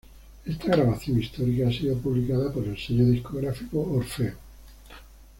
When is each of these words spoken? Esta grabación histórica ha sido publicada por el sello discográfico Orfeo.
Esta 0.47 0.65
grabación 0.65 1.19
histórica 1.21 1.67
ha 1.67 1.71
sido 1.71 1.95
publicada 1.95 2.51
por 2.51 2.63
el 2.63 2.75
sello 2.75 3.05
discográfico 3.05 3.81
Orfeo. 3.81 4.33